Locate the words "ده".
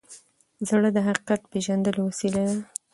2.47-2.55